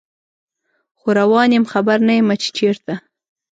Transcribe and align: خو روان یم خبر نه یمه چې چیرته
خو 0.99 1.07
روان 1.19 1.49
یم 1.57 1.65
خبر 1.71 1.97
نه 2.07 2.13
یمه 2.19 2.35
چې 2.41 2.49
چیرته 2.57 2.93